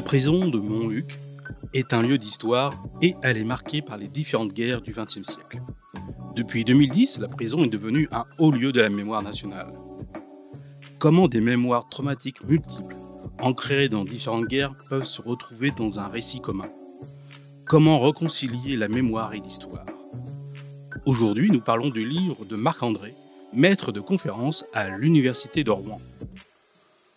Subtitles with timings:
[0.00, 1.20] La prison de Montluc
[1.74, 5.60] est un lieu d'histoire et elle est marquée par les différentes guerres du XXe siècle.
[6.34, 9.74] Depuis 2010, la prison est devenue un haut lieu de la mémoire nationale.
[10.98, 12.96] Comment des mémoires traumatiques multiples,
[13.42, 16.70] ancrées dans différentes guerres, peuvent se retrouver dans un récit commun?
[17.66, 19.84] Comment réconcilier la mémoire et l'histoire?
[21.04, 23.14] Aujourd'hui, nous parlons du livre de Marc-André,
[23.52, 26.00] maître de conférence à l'Université de Rouen.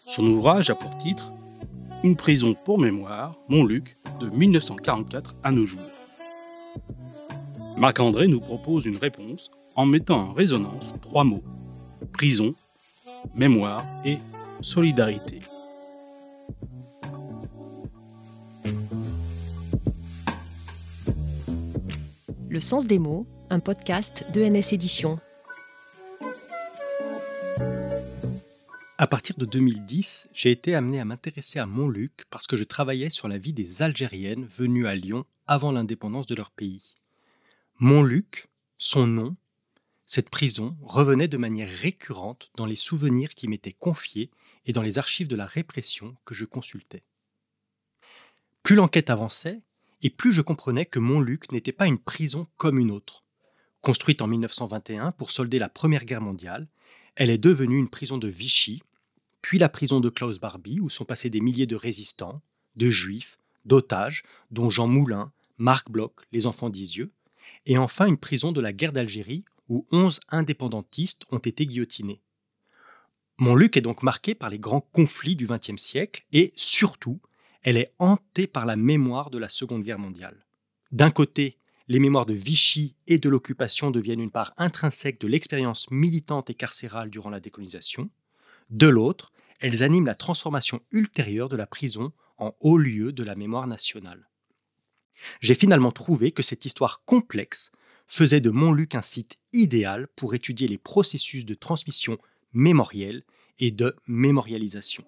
[0.05, 1.31] Son ouvrage a pour titre
[2.03, 5.79] Une prison pour mémoire, Montluc, de 1944 à nos jours.
[7.77, 11.43] Marc-André nous propose une réponse en mettant en résonance trois mots
[12.11, 12.53] prison,
[13.35, 14.17] mémoire et
[14.61, 15.41] solidarité.
[22.49, 25.19] Le sens des mots, un podcast de NS Éditions.
[29.03, 33.09] À partir de 2010, j'ai été amené à m'intéresser à Montluc parce que je travaillais
[33.09, 36.95] sur la vie des Algériennes venues à Lyon avant l'indépendance de leur pays.
[37.79, 39.35] Montluc, son nom,
[40.05, 44.31] cette prison revenait de manière récurrente dans les souvenirs qui m'étaient confiés
[44.65, 47.03] et dans les archives de la répression que je consultais.
[48.63, 49.59] Plus l'enquête avançait,
[50.01, 53.25] et plus je comprenais que Montluc n'était pas une prison comme une autre.
[53.81, 56.69] Construite en 1921 pour solder la Première Guerre mondiale,
[57.15, 58.81] elle est devenue une prison de Vichy
[59.43, 62.41] puis la prison de Klaus Barbie, où sont passés des milliers de résistants,
[62.77, 67.11] de juifs, d'otages, dont Jean Moulin, Marc Bloch, les enfants d'Isieux,
[67.65, 72.21] et enfin une prison de la guerre d'Algérie, où onze indépendantistes ont été guillotinés.
[73.37, 77.19] Montluc est donc marqué par les grands conflits du XXe siècle et, surtout,
[77.63, 80.45] elle est hantée par la mémoire de la Seconde Guerre mondiale.
[80.91, 81.57] D'un côté,
[81.89, 86.55] les mémoires de Vichy et de l'occupation deviennent une part intrinsèque de l'expérience militante et
[86.55, 88.09] carcérale durant la décolonisation.
[88.73, 93.35] De l'autre, elles animent la transformation ultérieure de la prison en haut lieu de la
[93.35, 94.27] mémoire nationale.
[95.41, 97.71] J'ai finalement trouvé que cette histoire complexe
[98.07, 102.17] faisait de Montluc un site idéal pour étudier les processus de transmission
[102.51, 103.23] mémorielle
[103.59, 105.05] et de mémorialisation.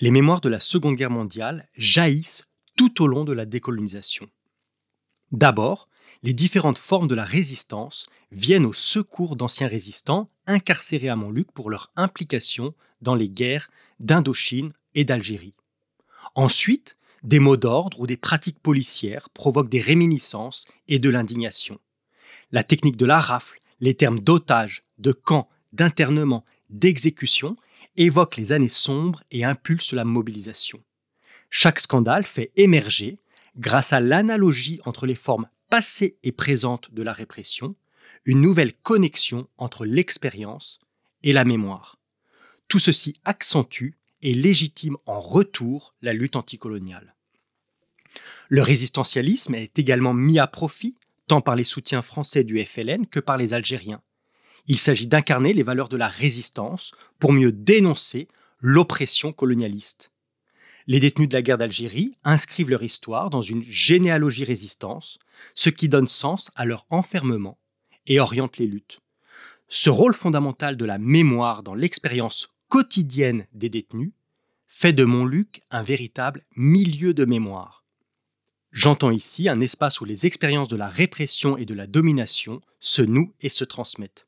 [0.00, 2.44] Les mémoires de la Seconde Guerre mondiale jaillissent
[2.76, 4.26] tout au long de la décolonisation.
[5.32, 5.90] D'abord,
[6.22, 11.70] les différentes formes de la résistance viennent au secours d'anciens résistants incarcérés à Montluc pour
[11.70, 13.70] leur implication dans les guerres
[14.00, 15.54] d'Indochine et d'Algérie.
[16.34, 21.80] Ensuite, des mots d'ordre ou des pratiques policières provoquent des réminiscences et de l'indignation.
[22.52, 27.56] La technique de la rafle, les termes d'otage, de camp, d'internement, d'exécution
[27.96, 30.82] évoquent les années sombres et impulsent la mobilisation.
[31.50, 33.18] Chaque scandale fait émerger,
[33.56, 37.74] grâce à l'analogie entre les formes passée et présente de la répression,
[38.24, 40.80] une nouvelle connexion entre l'expérience
[41.22, 41.98] et la mémoire.
[42.68, 47.14] Tout ceci accentue et légitime en retour la lutte anticoloniale.
[48.48, 50.96] Le résistentialisme est également mis à profit
[51.26, 54.02] tant par les soutiens français du FLN que par les Algériens.
[54.68, 58.28] Il s'agit d'incarner les valeurs de la résistance pour mieux dénoncer
[58.60, 60.10] l'oppression colonialiste.
[60.88, 65.18] Les détenus de la guerre d'Algérie inscrivent leur histoire dans une généalogie résistance,
[65.54, 67.58] ce qui donne sens à leur enfermement
[68.06, 69.00] et oriente les luttes.
[69.68, 74.12] Ce rôle fondamental de la mémoire dans l'expérience quotidienne des détenus
[74.68, 77.84] fait de Montluc un véritable milieu de mémoire.
[78.72, 83.02] J'entends ici un espace où les expériences de la répression et de la domination se
[83.02, 84.26] nouent et se transmettent.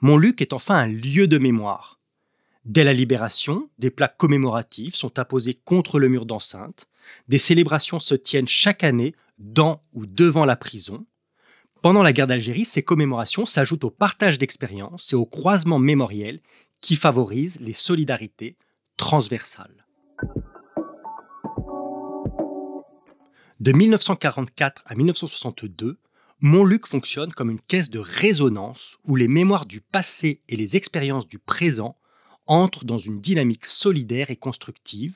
[0.00, 2.00] Montluc est enfin un lieu de mémoire.
[2.64, 6.88] Dès la libération, des plaques commémoratives sont apposées contre le mur d'enceinte.
[7.28, 11.06] Des célébrations se tiennent chaque année dans ou devant la prison.
[11.86, 16.40] Pendant la guerre d'Algérie, ces commémorations s'ajoutent au partage d'expériences et au croisement mémoriel
[16.80, 18.56] qui favorisent les solidarités
[18.96, 19.86] transversales.
[23.60, 26.00] De 1944 à 1962,
[26.40, 31.28] Montluc fonctionne comme une caisse de résonance où les mémoires du passé et les expériences
[31.28, 31.96] du présent
[32.46, 35.14] entrent dans une dynamique solidaire et constructive,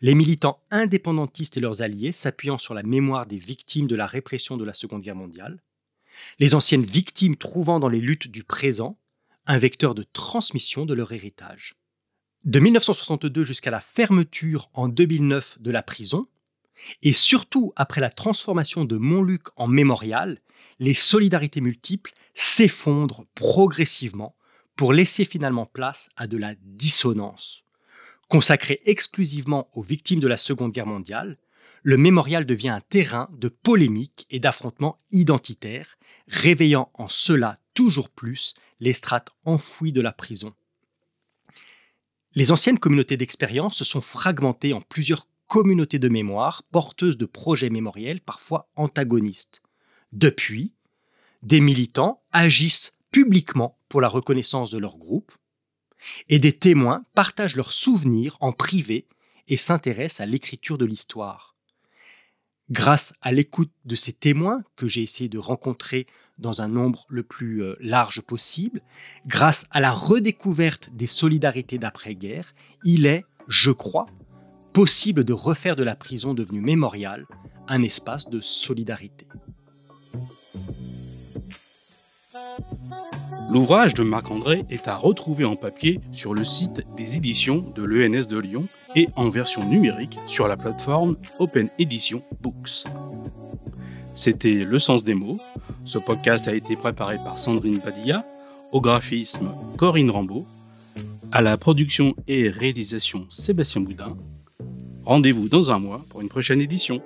[0.00, 4.56] les militants indépendantistes et leurs alliés s'appuyant sur la mémoire des victimes de la répression
[4.56, 5.60] de la Seconde Guerre mondiale,
[6.38, 8.98] les anciennes victimes trouvant dans les luttes du présent
[9.46, 11.74] un vecteur de transmission de leur héritage.
[12.44, 16.26] De 1962 jusqu'à la fermeture en 2009 de la prison,
[17.02, 20.40] et surtout après la transformation de Montluc en mémorial,
[20.78, 24.36] les solidarités multiples s'effondrent progressivement
[24.76, 27.62] pour laisser finalement place à de la dissonance.
[28.28, 31.38] Consacré exclusivement aux victimes de la Seconde Guerre mondiale,
[31.84, 38.54] le mémorial devient un terrain de polémique et d'affrontements identitaires, réveillant en cela toujours plus
[38.80, 40.54] les strates enfouies de la prison.
[42.34, 47.68] Les anciennes communautés d'expérience se sont fragmentées en plusieurs communautés de mémoire porteuses de projets
[47.68, 49.62] mémoriels parfois antagonistes.
[50.12, 50.72] Depuis,
[51.42, 55.32] des militants agissent publiquement pour la reconnaissance de leur groupe
[56.30, 59.06] et des témoins partagent leurs souvenirs en privé
[59.48, 61.53] et s'intéressent à l'écriture de l'histoire.
[62.70, 66.06] Grâce à l'écoute de ces témoins que j'ai essayé de rencontrer
[66.38, 68.80] dans un nombre le plus euh, large possible,
[69.26, 74.06] grâce à la redécouverte des solidarités d'après-guerre, il est, je crois,
[74.72, 77.26] possible de refaire de la prison devenue mémoriale
[77.68, 79.26] un espace de solidarité.
[83.50, 88.26] L'ouvrage de Marc-André est à retrouver en papier sur le site des éditions de l'ENS
[88.26, 92.84] de Lyon et en version numérique sur la plateforme Open Edition Books.
[94.14, 95.40] C'était Le Sens des mots.
[95.84, 98.24] Ce podcast a été préparé par Sandrine Padilla,
[98.72, 100.46] au graphisme Corinne Rambaud,
[101.32, 104.16] à la production et réalisation Sébastien Boudin.
[105.04, 107.02] Rendez-vous dans un mois pour une prochaine édition.